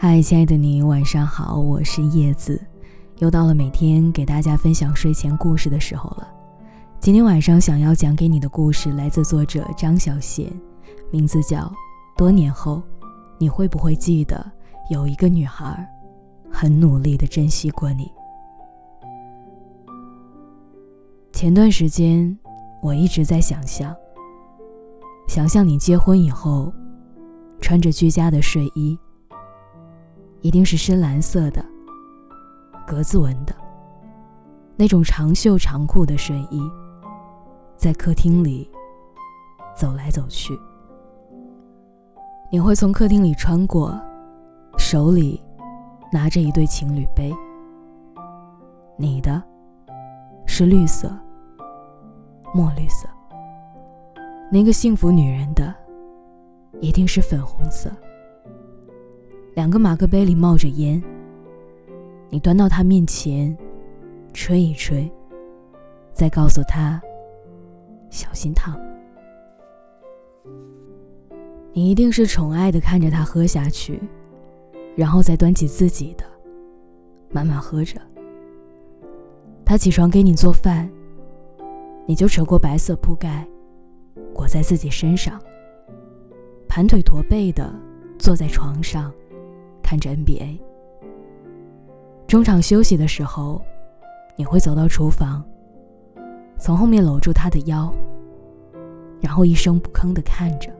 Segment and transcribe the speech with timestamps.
[0.00, 2.64] 嗨，亲爱的你，晚上好，我是叶子，
[3.18, 6.28] 又到了每天给大家分享睡前故事的时候了。
[7.00, 10.52] 今天晚上想要讲给你的故事来自作者张小娴，
[11.10, 11.62] 名字叫
[12.16, 12.80] 《多年后
[13.38, 14.48] 你会不会记得
[14.88, 15.84] 有一个女孩
[16.48, 18.04] 很努力的珍惜过你》。
[21.32, 22.38] 前段时间
[22.80, 23.92] 我一直在想象，
[25.26, 26.72] 想象你结婚以后
[27.60, 28.96] 穿着居家的睡衣。
[30.40, 31.64] 一定是深蓝色的，
[32.86, 33.54] 格子纹的，
[34.76, 36.62] 那种长袖长裤的睡衣，
[37.76, 38.70] 在客厅里
[39.76, 40.58] 走来走去。
[42.50, 44.00] 你会从客厅里穿过，
[44.78, 45.44] 手里
[46.12, 47.34] 拿着一对情侣杯。
[48.96, 49.42] 你的，
[50.46, 51.10] 是绿色，
[52.54, 53.08] 墨绿色。
[54.50, 55.74] 那个幸福女人的，
[56.80, 57.90] 一定是粉红色。
[59.58, 61.02] 两个马克杯里冒着烟，
[62.30, 63.58] 你端到他面前，
[64.32, 65.10] 吹一吹，
[66.12, 67.02] 再告诉他
[68.08, 68.80] 小心烫。
[71.72, 74.00] 你一定是宠爱的看着他喝下去，
[74.94, 76.24] 然后再端起自己的，
[77.28, 78.00] 慢慢喝着。
[79.64, 80.88] 他起床给你做饭，
[82.06, 83.44] 你就扯过白色铺盖，
[84.32, 85.36] 裹在自己身上，
[86.68, 87.74] 盘腿驼背的
[88.20, 89.12] 坐在床上。
[89.88, 90.60] 看着 NBA，
[92.26, 93.58] 中场休息的时候，
[94.36, 95.42] 你会走到厨房，
[96.58, 97.90] 从后面搂住他的腰，
[99.18, 100.70] 然后一声不吭的看着。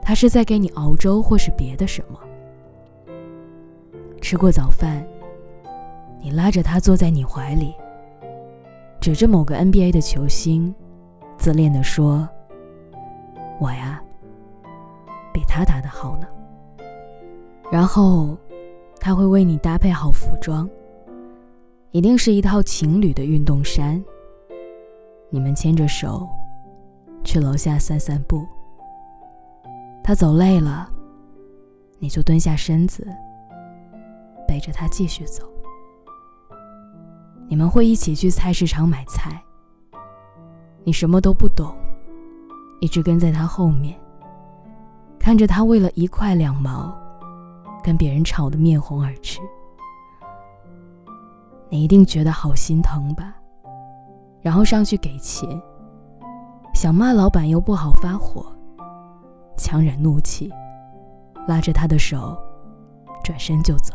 [0.00, 2.18] 他是在给你熬粥，或是别的什么。
[4.22, 5.06] 吃过早饭，
[6.18, 7.74] 你拉着他坐在你怀里，
[8.98, 10.74] 指着某个 NBA 的球星，
[11.36, 12.26] 自恋的说
[13.60, 14.02] ：“我呀，
[15.34, 16.26] 比他打的好呢。”
[17.70, 18.36] 然后，
[19.00, 20.68] 他会为你搭配好服装，
[21.90, 24.02] 一定是一套情侣的运动衫。
[25.30, 26.28] 你们牵着手，
[27.24, 28.46] 去楼下散散步。
[30.02, 30.88] 他走累了，
[31.98, 33.04] 你就蹲下身子，
[34.46, 35.42] 背着他继续走。
[37.48, 39.42] 你们会一起去菜市场买菜。
[40.84, 41.74] 你什么都不懂，
[42.80, 43.98] 一直跟在他后面，
[45.18, 46.96] 看着他为了一块两毛。
[47.86, 49.38] 跟别人吵得面红耳赤，
[51.68, 53.36] 你一定觉得好心疼吧？
[54.42, 55.48] 然后上去给钱，
[56.74, 58.44] 想骂老板又不好发火，
[59.56, 60.52] 强忍怒气，
[61.46, 62.36] 拉着他的手，
[63.22, 63.94] 转身就走。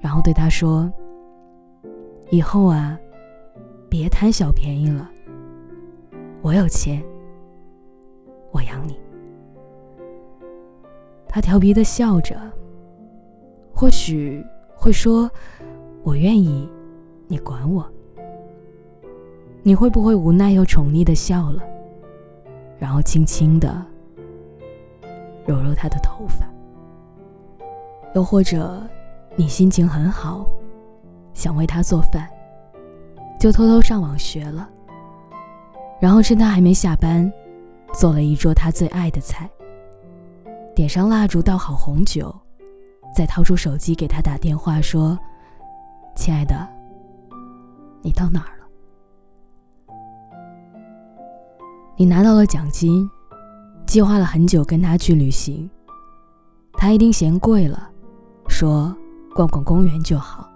[0.00, 0.92] 然后对他说
[2.32, 2.98] ：“以后啊，
[3.88, 5.08] 别贪小便宜了。
[6.42, 7.00] 我有钱，
[8.50, 8.98] 我养你。”
[11.34, 12.36] 他调皮的笑着，
[13.74, 14.40] 或许
[14.72, 15.28] 会说
[16.04, 16.70] ：“我愿意，
[17.26, 17.84] 你管我。”
[19.64, 21.60] 你会不会无奈又宠溺的笑了，
[22.78, 23.84] 然后轻轻的
[25.44, 26.46] 揉揉他的头发？
[28.14, 28.80] 又或者，
[29.34, 30.46] 你心情很好，
[31.32, 32.30] 想为他做饭，
[33.40, 34.70] 就偷偷上网学了，
[36.00, 37.28] 然后趁他还没下班，
[37.92, 39.50] 做了一桌他最爱的菜。
[40.74, 42.34] 点上蜡烛，倒好红酒，
[43.14, 45.16] 再掏出手机给他打电话说
[46.16, 46.68] ：“亲爱的，
[48.02, 48.66] 你到哪儿了？
[51.96, 53.08] 你拿到了奖金，
[53.86, 55.70] 计划了很久跟他去旅行。
[56.72, 57.88] 他一定嫌贵了，
[58.48, 58.92] 说
[59.32, 60.48] 逛逛公园就好。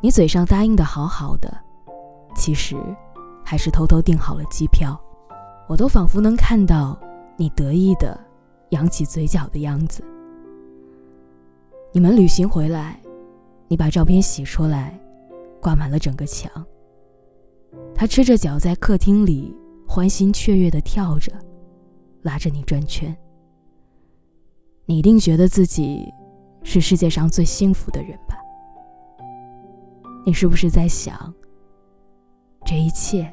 [0.00, 1.56] 你嘴上答应的好好的，
[2.34, 2.76] 其实
[3.44, 5.00] 还是偷偷订好了机票。
[5.68, 6.98] 我都仿佛能看到
[7.36, 8.18] 你得意的。”
[8.70, 10.02] 扬起嘴角的样子。
[11.92, 13.00] 你们旅行回来，
[13.68, 14.98] 你把照片洗出来，
[15.62, 16.50] 挂满了整个墙。
[17.94, 19.56] 他赤着脚在客厅里
[19.88, 21.32] 欢欣雀跃的跳着，
[22.22, 23.16] 拉着你转圈。
[24.84, 26.12] 你一定觉得自己
[26.62, 28.36] 是世界上最幸福的人吧？
[30.24, 31.32] 你是不是在想，
[32.64, 33.32] 这一切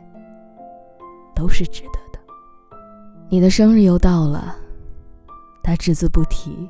[1.35, 2.19] 都是值得的？
[3.29, 4.55] 你的生日又到了。
[5.63, 6.69] 他只字不提。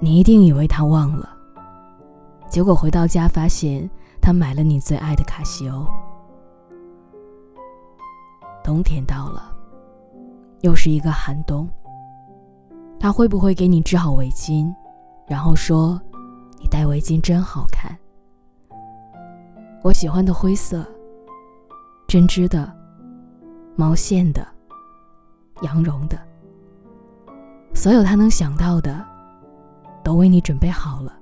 [0.00, 1.34] 你一定以为他忘了，
[2.48, 3.88] 结果回到家发现
[4.20, 5.86] 他买了你最爱的卡西欧。
[8.64, 9.54] 冬天到了，
[10.62, 11.68] 又是一个寒冬。
[12.98, 14.72] 他会不会给你织好围巾，
[15.26, 16.00] 然后说
[16.60, 17.96] ：“你戴围巾真好看。”
[19.82, 20.86] 我喜欢的灰色，
[22.06, 22.72] 针织的，
[23.74, 24.46] 毛线的，
[25.62, 26.16] 羊绒的。
[27.82, 29.04] 所有他能想到的，
[30.04, 31.12] 都为你准备好了。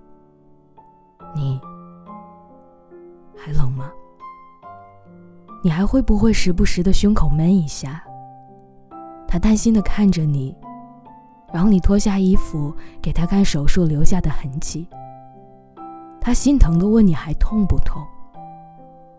[1.34, 1.58] 你
[3.34, 3.90] 还冷吗？
[5.64, 8.04] 你还会不会时不时的胸口闷一下？
[9.26, 10.54] 他担心的看着你，
[11.50, 14.86] 然后你脱下衣服给他看手术留下的痕迹。
[16.20, 18.06] 他心疼的问你还痛不痛？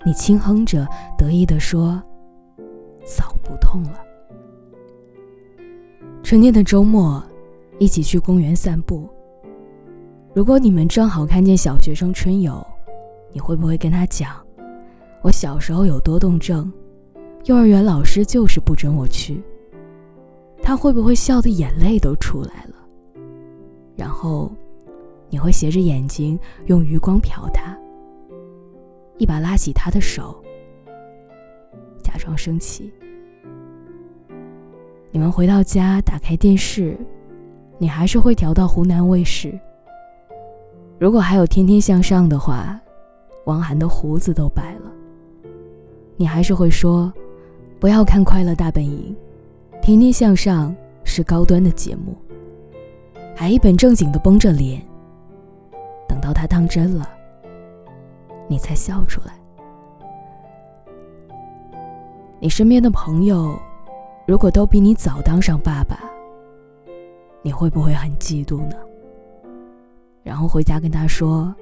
[0.06, 2.00] 你轻哼着，得意的说
[3.04, 4.00] ：“早不痛了。”
[6.22, 7.22] 春天的周末，
[7.82, 9.10] 一起去公园散步。
[10.36, 12.64] 如果你们正好看见小学生春游，
[13.34, 14.40] 你会不会跟他讲，
[15.24, 16.72] 我小时候有多动症，
[17.46, 19.42] 幼儿园老师就是不准我去。
[20.62, 22.76] 他会不会笑得眼泪都出来了？
[23.96, 24.52] 然后，
[25.28, 27.76] 你会斜着眼睛用余光瞟他。
[29.18, 30.40] 一把拉起他的手，
[32.04, 32.94] 假装生气。
[35.10, 36.96] 你们回到家，打开电视，
[37.82, 39.60] 你还是会调到湖南卫视。
[41.00, 42.80] 如果还有《天天向上》的话，
[43.46, 44.92] 王涵的胡子都白了。
[46.16, 47.12] 你还是会说，
[47.80, 49.16] 不要看《快乐大本营》，
[49.82, 50.70] 《天天向上》
[51.04, 52.16] 是高端的节目。
[53.36, 54.80] 还一本正经的绷着脸，
[56.08, 57.10] 等到他当真了。
[58.48, 59.34] 你才笑出来。
[62.40, 63.58] 你身边的朋友，
[64.28, 66.11] 如果都比你早当上爸爸，
[67.42, 68.76] 你会不会很嫉妒呢？
[70.24, 71.54] 然后回家跟他说：“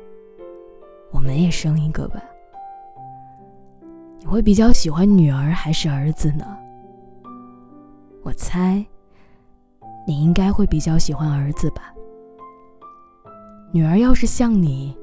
[1.12, 2.22] 我们也生一个吧。”
[4.20, 6.46] 你会比较喜欢女儿还是儿子呢？
[8.22, 8.86] 我猜，
[10.06, 11.94] 你应该会比较喜欢儿子吧。
[13.72, 14.98] 女儿要是像你。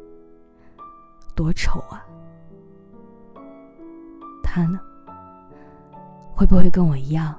[1.35, 2.03] 多丑啊！
[4.43, 4.81] 他呢？
[6.35, 7.39] 会不会跟我一样，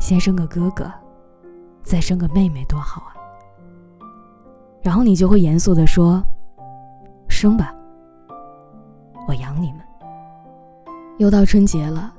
[0.00, 0.92] 先生个哥哥，
[1.88, 3.16] 再生个妹妹，多好啊！
[4.82, 6.22] 然后你就会严肃的说
[7.30, 7.74] ：“生吧，
[9.26, 9.80] 我养你们。”
[11.16, 12.12] 又到春节了，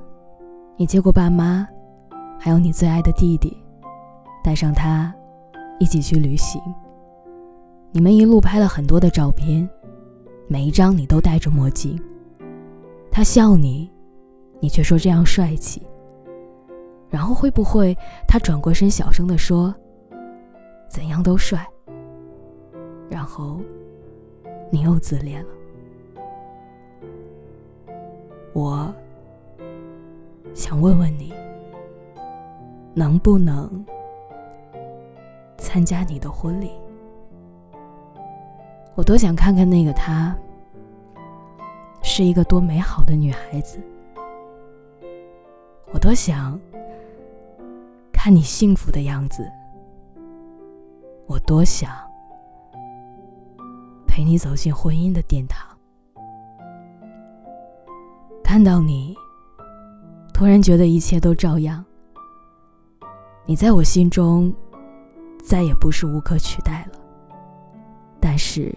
[0.76, 1.64] 你接过爸妈，
[2.36, 3.56] 还有你最爱的弟弟，
[4.42, 5.14] 带上他，
[5.78, 6.60] 一起去旅行。
[7.92, 9.68] 你们一路拍了很多的照片。
[10.48, 11.96] 每一张你都戴着墨镜，
[13.08, 13.88] 他笑你，
[14.58, 15.80] 你却说这样帅气。
[17.10, 17.96] 然后会不会
[18.26, 19.74] 他转过身小声的说
[20.88, 21.66] ：“怎样都帅。”
[23.10, 23.60] 然后
[24.70, 25.50] 你又自恋了。
[28.52, 28.92] 我
[30.54, 31.32] 想问问你，
[32.94, 33.84] 能不能
[35.56, 36.70] 参加你的婚礼？
[38.94, 40.36] 我多想看看那个她，
[42.02, 43.80] 是一个多美好的女孩子。
[45.92, 46.58] 我多想
[48.22, 49.50] 看你幸福的样子。
[51.26, 51.90] 我多想
[54.06, 55.66] 陪你走进婚姻的殿堂。
[58.44, 59.16] 看到你，
[60.34, 61.82] 突然觉得一切都照样。
[63.46, 64.54] 你在我心中
[65.42, 66.98] 再也不是无可取代了。
[68.20, 68.70] 但是。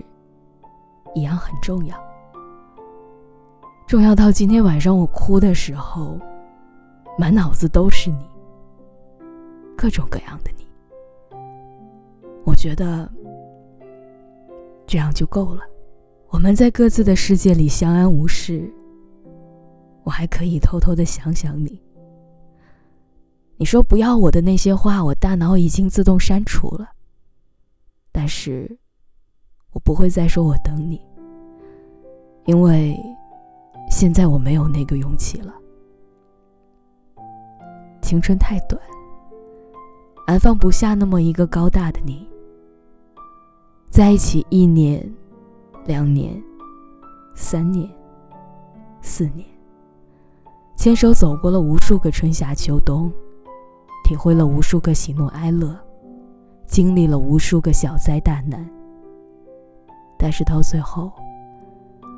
[1.15, 1.95] 一样很重要，
[3.85, 6.17] 重要到今天晚上我哭的时候，
[7.19, 8.25] 满脑子都是你，
[9.83, 10.65] 各种各样的你。
[12.45, 13.11] 我觉得
[14.87, 15.61] 这样就够了，
[16.29, 18.73] 我们在各自的世界里相安无事。
[20.05, 21.81] 我还可以偷偷的想想你。
[23.57, 26.87] 你说不要我的那些话，我大脑已经自动删除了，
[28.09, 28.79] 但是。
[29.73, 31.03] 我不会再说“我等你”，
[32.45, 32.95] 因为
[33.89, 35.51] 现在我没有那个勇气了。
[38.03, 38.79] 青春太短，
[40.25, 42.27] 安放不下那么一个高大的你。
[43.89, 45.07] 在一起一年、
[45.85, 46.41] 两年、
[47.35, 47.89] 三年、
[49.01, 49.45] 四年，
[50.75, 53.11] 牵手走过了无数个春夏秋冬，
[54.03, 55.77] 体会了无数个喜怒哀乐，
[56.65, 58.67] 经历了无数个小灾大难。
[60.17, 61.11] 但是到最后，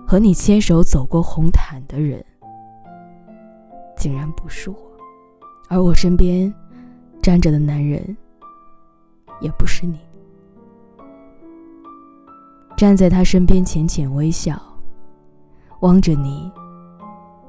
[0.08, 2.24] 和你牵手走过红毯的人，
[3.98, 4.78] 竟然不是我，
[5.70, 6.54] 而我身边
[7.25, 8.15] 站着的男人，
[9.41, 10.00] 也不是你。
[12.77, 14.62] 站在他身边，浅浅微笑，
[15.79, 16.51] 望着你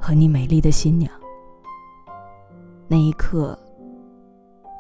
[0.01, 1.13] 和你美丽的新娘。
[2.89, 3.55] 那一刻，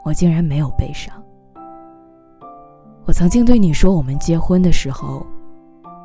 [0.02, 1.14] 我竟然没有悲伤。
[3.04, 5.26] 我曾经对你说，我们结婚的时候。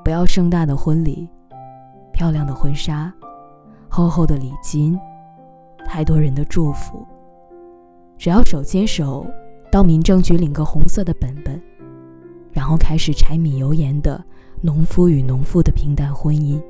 [0.03, 1.29] 不要盛大的婚礼，
[2.11, 3.09] 漂亮的婚纱，
[3.87, 4.99] 厚厚的礼金，
[5.85, 7.07] 太多人的祝福。
[8.21, 9.25] 只要手牵手，
[9.71, 11.59] 到民政局领个红色的本本，
[12.51, 14.23] 然后开始柴米油盐的
[14.61, 16.61] 农夫与农妇的平淡婚姻，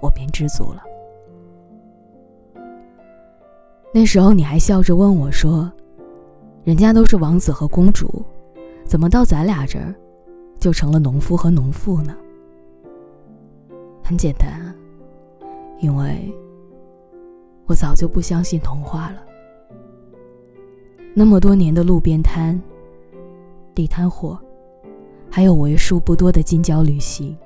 [0.00, 0.82] 我便知足了。
[3.92, 5.70] 那时候你还笑着问我说
[6.64, 8.24] ：“人家都是王子和公主，
[8.86, 9.94] 怎么到咱俩这儿，
[10.58, 12.16] 就成了农夫和农妇呢？”
[14.02, 14.74] 很简单啊，
[15.80, 16.34] 因为
[17.66, 19.24] 我早就不相信童话了。
[21.12, 22.58] 那么多年的路边摊、
[23.74, 24.38] 地摊货，
[25.28, 27.36] 还有为数不多的近郊旅行，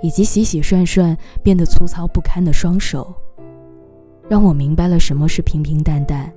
[0.00, 3.12] 以及洗洗涮涮变得粗糙不堪的双手。
[4.28, 6.32] 让我明白了什么是平平淡淡，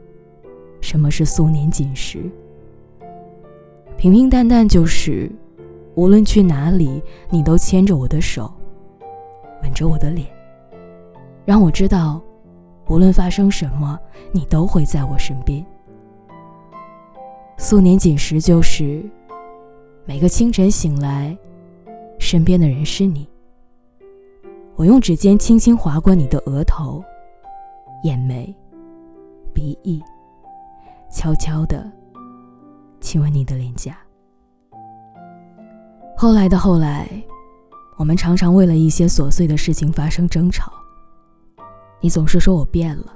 [0.82, 2.20] 什么是素年锦时。
[3.96, 5.32] 平平淡淡就是，
[5.94, 8.52] 无论去哪里，你都牵着我的手，
[9.62, 10.28] 吻着我的脸，
[11.46, 12.20] 让我知道，
[12.88, 14.00] 无论发生什么，
[14.32, 15.64] 你都会在我身边。
[17.64, 19.08] 素年锦时就是，
[20.04, 21.38] 每个清晨醒来，
[22.18, 23.30] 身边的人是你。
[24.76, 27.04] 我用指尖轻轻划过你的额头。
[28.04, 28.52] 眼眉、
[29.54, 30.02] 鼻翼，
[31.12, 31.88] 悄悄地
[33.00, 33.96] 亲吻你的脸颊。
[36.18, 37.08] 后来的后来，
[37.96, 40.74] 我们常常为了一些琐碎的事情发生争吵。
[42.00, 43.14] 你总是说我变了，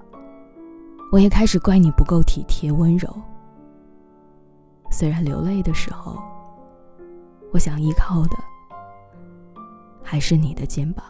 [1.11, 3.09] 我也开始怪你不够体贴温柔。
[4.97, 6.17] 虽然流泪的时候，
[7.51, 8.37] 我想依靠的
[10.01, 11.03] 还是你的肩膀。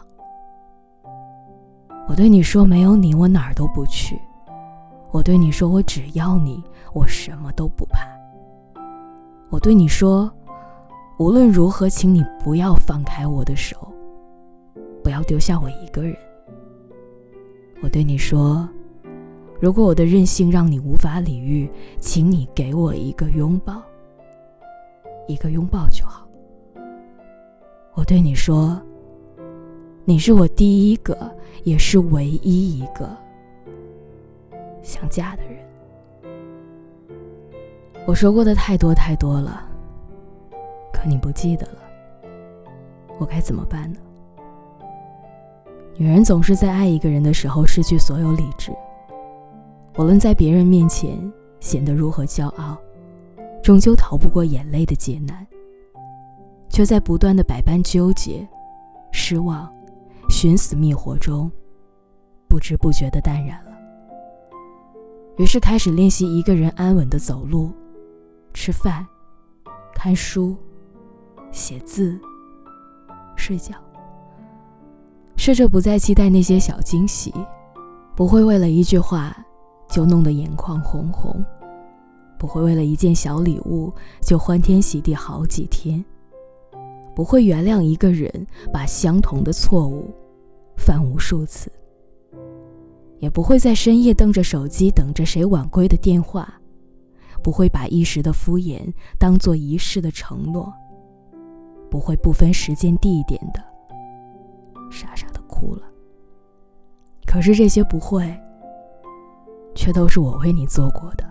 [2.08, 4.20] 我对你说：“没有你，我哪儿都不去。”
[5.12, 6.60] 我对你说：“我只要你，
[6.94, 8.00] 我什么都不怕。”
[9.50, 10.28] 我对你说
[11.20, 13.76] ：“无论如何，请你不要放开我的手，
[15.00, 16.16] 不要丢下我一个人。”
[17.84, 18.68] 我对你说
[19.60, 23.82] ：“如果我的任性让你无法理喻，请你给我一个拥抱，
[25.26, 26.26] 一个拥抱就好。”
[27.94, 28.80] 我对你说。
[30.08, 31.18] 你是我第一个，
[31.64, 33.10] 也是唯一一个
[34.80, 35.58] 想嫁的人。
[38.06, 39.68] 我说过的太多太多了，
[40.92, 41.78] 可你不记得了，
[43.18, 43.98] 我该怎么办呢？
[45.96, 48.70] 女人总是在爱一个人的时候失去所有理智，
[49.98, 52.76] 无论在别人面前显得如何骄傲，
[53.62, 55.46] 终究逃不过眼泪的劫难，
[56.68, 58.46] 却在不断的百般纠结、
[59.10, 59.70] 失望。
[60.28, 61.48] 寻死觅活中，
[62.48, 63.70] 不知不觉的淡然了。
[65.36, 67.70] 于是开始练习一个人安稳的走路、
[68.52, 69.06] 吃饭、
[69.94, 70.56] 看书、
[71.52, 72.18] 写字、
[73.36, 73.76] 睡觉。
[75.36, 77.32] 试着不再期待那些小惊喜，
[78.16, 79.36] 不会为了一句话
[79.96, 81.42] 就弄得眼眶红红，
[82.38, 86.04] 不会为了一件小礼物就欢天喜地好几天。
[87.14, 88.30] 不会原谅一个人
[88.70, 90.14] 把相同的错误
[90.76, 91.72] 犯无数次，
[93.20, 96.60] 也不会在深夜瞪着手机等着谁晚归的电话，
[97.42, 100.70] 不会把一时的敷衍当做一世的承诺，
[101.90, 103.64] 不会不分时间地点的
[104.90, 105.84] 傻傻的哭了。
[107.24, 108.38] 可是这些不会，
[109.86, 111.24] 却都是我为你做过的。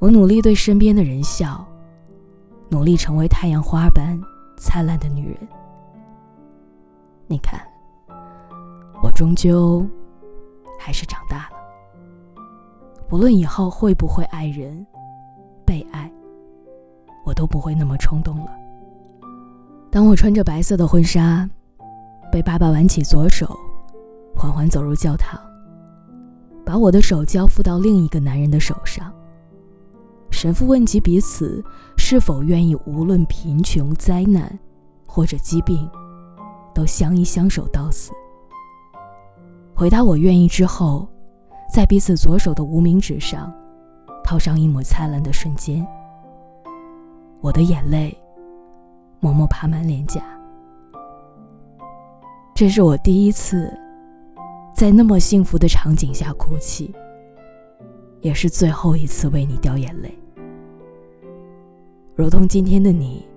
[0.00, 1.64] 我努力对身边的人笑。
[2.68, 4.20] 努力成为太阳花般
[4.56, 5.48] 灿烂的女人。
[7.26, 7.60] 你看，
[9.02, 9.84] 我终究
[10.78, 11.56] 还是长大了。
[13.08, 14.86] 不论以后会不会爱人、
[15.64, 16.10] 被爱，
[17.24, 18.52] 我都不会那么冲动了。
[19.90, 21.48] 当我穿着白色的婚纱，
[22.30, 23.48] 被爸爸挽起左手，
[24.36, 25.40] 缓缓走入教堂，
[26.70, 29.12] 把我的手交付到另一个男人的手上。
[30.30, 31.60] 神父问及彼此
[31.96, 34.56] 是否愿意，无论贫穷、灾难
[35.04, 35.90] 或者疾病，
[36.72, 38.12] 都相依相守到死。
[39.74, 41.08] 回答我愿意之后，
[41.74, 43.52] 在彼此左手的无名指上，
[44.22, 45.84] 套上一抹灿烂的瞬间，
[47.40, 48.16] 我的眼泪
[49.18, 50.22] 默默爬满脸颊。
[52.54, 53.76] 这是我第一次
[54.80, 56.90] 在那么幸福的场景下哭泣，
[58.22, 60.10] 也是最后一次为你掉眼泪。
[62.16, 63.28] 如同今天的你，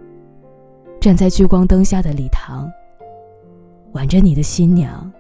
[1.02, 2.72] 站在聚光灯下的礼堂，
[3.92, 5.12] 挽着你的新娘，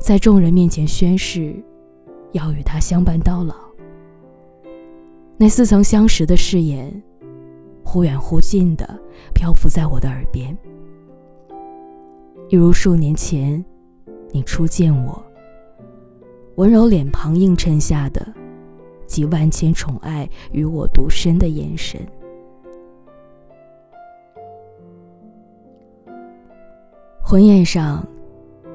[0.00, 1.62] 在众人面前宣誓，
[2.32, 3.54] 要与她相伴到老。
[5.36, 7.02] 那似曾相识的誓言，
[7.84, 8.98] 忽远忽近的
[9.34, 10.56] 漂浮在我的耳边，
[12.48, 13.62] 一如数年前
[14.32, 15.22] 你初见我，
[16.56, 18.26] 温柔脸庞映衬下的
[19.06, 22.00] 集万千宠爱与我独身的眼神。
[27.22, 28.06] 婚宴上，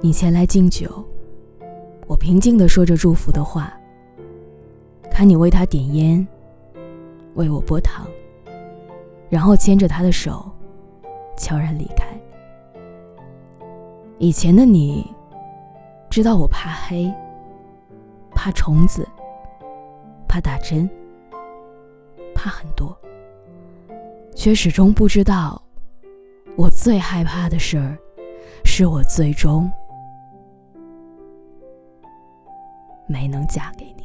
[0.01, 1.03] 你前来敬酒，
[2.07, 3.73] 我平静地说着祝福的话。
[5.09, 6.27] 看你为他点烟，
[7.35, 8.07] 为我拨糖，
[9.29, 10.51] 然后牵着他的手，
[11.37, 12.07] 悄然离开。
[14.17, 15.05] 以前的你，
[16.11, 17.09] 知道我怕黑，
[18.35, 19.07] 怕虫子，
[20.27, 20.87] 怕打针，
[22.35, 22.95] 怕很多，
[24.35, 25.63] 却始终不知道，
[26.57, 27.97] 我最害怕的事儿。
[28.63, 29.69] 是我最终
[33.07, 34.00] 没能嫁给你。